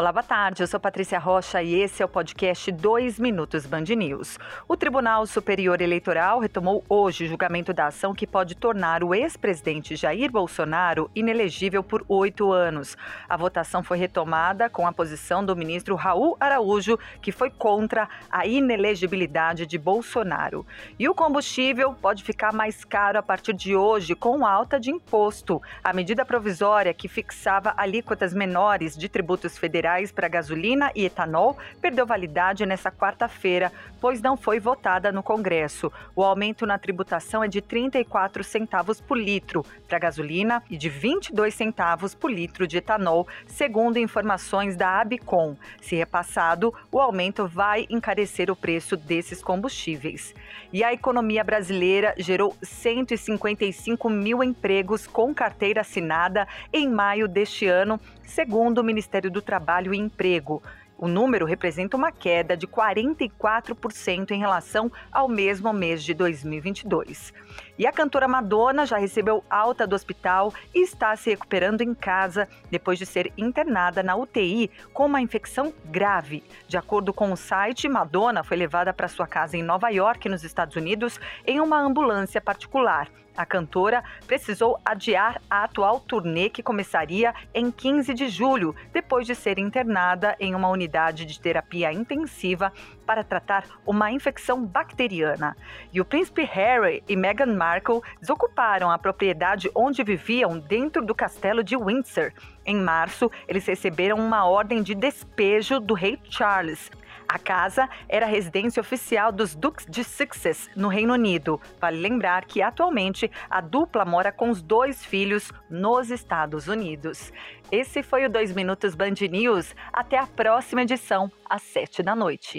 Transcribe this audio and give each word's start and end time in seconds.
Olá, 0.00 0.12
boa 0.12 0.22
tarde. 0.22 0.62
Eu 0.62 0.66
sou 0.66 0.80
Patrícia 0.80 1.18
Rocha 1.18 1.62
e 1.62 1.74
esse 1.74 2.02
é 2.02 2.06
o 2.06 2.08
podcast 2.08 2.72
2 2.72 3.20
Minutos 3.20 3.66
Band 3.66 3.84
News. 3.94 4.38
O 4.66 4.74
Tribunal 4.74 5.26
Superior 5.26 5.82
Eleitoral 5.82 6.40
retomou 6.40 6.82
hoje 6.88 7.24
o 7.24 7.28
julgamento 7.28 7.74
da 7.74 7.88
ação 7.88 8.14
que 8.14 8.26
pode 8.26 8.54
tornar 8.54 9.04
o 9.04 9.14
ex-presidente 9.14 9.96
Jair 9.96 10.32
Bolsonaro 10.32 11.10
inelegível 11.14 11.82
por 11.82 12.02
oito 12.08 12.50
anos. 12.50 12.96
A 13.28 13.36
votação 13.36 13.82
foi 13.82 13.98
retomada 13.98 14.70
com 14.70 14.86
a 14.86 14.92
posição 14.92 15.44
do 15.44 15.54
ministro 15.54 15.94
Raul 15.96 16.34
Araújo, 16.40 16.98
que 17.20 17.30
foi 17.30 17.50
contra 17.50 18.08
a 18.30 18.46
inelegibilidade 18.46 19.66
de 19.66 19.76
Bolsonaro. 19.76 20.66
E 20.98 21.10
o 21.10 21.14
combustível 21.14 21.92
pode 21.92 22.24
ficar 22.24 22.54
mais 22.54 22.86
caro 22.86 23.18
a 23.18 23.22
partir 23.22 23.52
de 23.52 23.76
hoje 23.76 24.14
com 24.14 24.46
alta 24.46 24.80
de 24.80 24.90
imposto. 24.90 25.60
A 25.84 25.92
medida 25.92 26.24
provisória 26.24 26.94
que 26.94 27.06
fixava 27.06 27.74
alíquotas 27.76 28.32
menores 28.32 28.96
de 28.96 29.06
tributos 29.06 29.58
federais 29.58 29.89
para 30.12 30.28
gasolina 30.28 30.92
e 30.94 31.04
etanol 31.04 31.58
perdeu 31.80 32.06
validade 32.06 32.64
nesta 32.64 32.92
quarta-feira, 32.92 33.72
pois 34.00 34.22
não 34.22 34.36
foi 34.36 34.60
votada 34.60 35.10
no 35.10 35.22
Congresso. 35.22 35.92
O 36.14 36.22
aumento 36.22 36.64
na 36.64 36.78
tributação 36.78 37.42
é 37.42 37.48
de 37.48 37.60
34 37.60 38.44
centavos 38.44 39.00
por 39.00 39.18
litro 39.18 39.64
para 39.88 39.98
gasolina 39.98 40.62
e 40.70 40.76
de 40.76 40.88
22 40.88 41.52
centavos 41.52 42.14
por 42.14 42.30
litro 42.30 42.66
de 42.66 42.78
etanol, 42.78 43.26
segundo 43.46 43.98
informações 43.98 44.76
da 44.76 45.00
Abicom. 45.00 45.56
Se 45.80 45.96
repassado, 45.96 46.72
o 46.92 47.00
aumento 47.00 47.48
vai 47.48 47.86
encarecer 47.90 48.50
o 48.50 48.56
preço 48.56 48.96
desses 48.96 49.42
combustíveis. 49.42 50.34
E 50.72 50.84
a 50.84 50.92
economia 50.92 51.42
brasileira 51.42 52.14
gerou 52.16 52.56
155 52.62 54.08
mil 54.08 54.44
empregos 54.44 55.06
com 55.06 55.34
carteira 55.34 55.80
assinada 55.80 56.46
em 56.72 56.88
maio 56.88 57.26
deste 57.26 57.66
ano, 57.66 57.98
segundo 58.22 58.78
o 58.78 58.84
Ministério 58.84 59.30
do 59.30 59.42
Trabalho 59.42 59.69
e 59.94 59.96
Emprego. 59.98 60.62
O 60.98 61.08
número 61.08 61.46
representa 61.46 61.96
uma 61.96 62.12
queda 62.12 62.54
de 62.54 62.66
44% 62.66 64.32
em 64.32 64.38
relação 64.38 64.92
ao 65.10 65.28
mesmo 65.28 65.72
mês 65.72 66.04
de 66.04 66.12
2022. 66.12 67.32
E 67.78 67.86
a 67.86 67.92
cantora 67.92 68.28
Madonna 68.28 68.84
já 68.84 68.98
recebeu 68.98 69.42
alta 69.48 69.86
do 69.86 69.94
hospital 69.94 70.52
e 70.74 70.82
está 70.82 71.16
se 71.16 71.30
recuperando 71.30 71.80
em 71.80 71.94
casa 71.94 72.46
depois 72.70 72.98
de 72.98 73.06
ser 73.06 73.32
internada 73.38 74.02
na 74.02 74.14
UTI 74.14 74.70
com 74.92 75.06
uma 75.06 75.22
infecção 75.22 75.72
grave. 75.86 76.44
De 76.68 76.76
acordo 76.76 77.14
com 77.14 77.32
o 77.32 77.36
site, 77.36 77.88
Madonna 77.88 78.44
foi 78.44 78.58
levada 78.58 78.92
para 78.92 79.08
sua 79.08 79.26
casa 79.26 79.56
em 79.56 79.62
Nova 79.62 79.88
York, 79.88 80.28
nos 80.28 80.44
Estados 80.44 80.76
Unidos, 80.76 81.18
em 81.46 81.60
uma 81.60 81.80
ambulância 81.80 82.42
particular. 82.42 83.08
A 83.36 83.46
cantora 83.46 84.02
precisou 84.26 84.78
adiar 84.84 85.40
a 85.48 85.64
atual 85.64 86.00
turnê 86.00 86.50
que 86.50 86.62
começaria 86.62 87.34
em 87.54 87.70
15 87.70 88.12
de 88.12 88.28
julho, 88.28 88.74
depois 88.92 89.26
de 89.26 89.34
ser 89.34 89.58
internada 89.58 90.36
em 90.38 90.54
uma 90.54 90.68
unidade 90.68 91.24
de 91.24 91.40
terapia 91.40 91.92
intensiva 91.92 92.72
para 93.06 93.24
tratar 93.24 93.64
uma 93.86 94.10
infecção 94.10 94.64
bacteriana. 94.64 95.56
E 95.92 96.00
o 96.00 96.04
príncipe 96.04 96.42
Harry 96.42 97.02
e 97.08 97.16
Meghan 97.16 97.54
Markle 97.54 98.00
desocuparam 98.20 98.90
a 98.90 98.98
propriedade 98.98 99.70
onde 99.74 100.04
viviam 100.04 100.58
dentro 100.58 101.04
do 101.04 101.14
castelo 101.14 101.64
de 101.64 101.76
Windsor. 101.76 102.32
Em 102.64 102.76
março, 102.76 103.30
eles 103.48 103.66
receberam 103.66 104.16
uma 104.16 104.44
ordem 104.44 104.82
de 104.82 104.94
despejo 104.94 105.80
do 105.80 105.94
rei 105.94 106.18
Charles, 106.24 106.90
a 107.30 107.38
casa 107.38 107.88
era 108.08 108.26
a 108.26 108.28
residência 108.28 108.80
oficial 108.80 109.30
dos 109.30 109.54
Dukes 109.54 109.86
de 109.88 110.02
Sussex, 110.02 110.68
no 110.74 110.88
Reino 110.88 111.12
Unido. 111.12 111.60
Vale 111.80 112.00
lembrar 112.00 112.44
que 112.44 112.60
atualmente 112.60 113.30
a 113.48 113.60
dupla 113.60 114.04
mora 114.04 114.32
com 114.32 114.50
os 114.50 114.60
dois 114.60 115.04
filhos 115.04 115.52
nos 115.70 116.10
Estados 116.10 116.66
Unidos. 116.66 117.32
Esse 117.70 118.02
foi 118.02 118.26
o 118.26 118.30
2 118.30 118.52
Minutos 118.52 118.96
Band 118.96 119.14
News. 119.30 119.76
Até 119.92 120.18
a 120.18 120.26
próxima 120.26 120.82
edição, 120.82 121.30
às 121.48 121.62
7 121.62 122.02
da 122.02 122.16
noite. 122.16 122.58